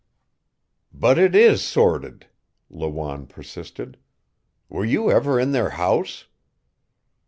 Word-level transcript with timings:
"But 0.91 1.19
it 1.19 1.35
is 1.35 1.61
sordid," 1.63 2.25
Lawanne 2.71 3.27
persisted. 3.27 3.99
"Were 4.67 4.83
you 4.83 5.11
ever 5.11 5.39
in 5.39 5.51
their 5.51 5.69
house?" 5.77 6.25